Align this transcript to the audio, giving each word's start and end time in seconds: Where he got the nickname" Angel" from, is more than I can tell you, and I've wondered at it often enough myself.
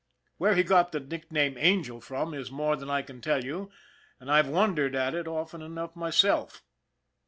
Where 0.39 0.55
he 0.55 0.63
got 0.63 0.91
the 0.91 0.99
nickname" 0.99 1.57
Angel" 1.59 2.01
from, 2.01 2.33
is 2.33 2.49
more 2.49 2.75
than 2.75 2.89
I 2.89 3.03
can 3.03 3.21
tell 3.21 3.43
you, 3.45 3.69
and 4.19 4.31
I've 4.31 4.47
wondered 4.47 4.95
at 4.95 5.13
it 5.13 5.27
often 5.27 5.61
enough 5.61 5.95
myself. 5.95 6.63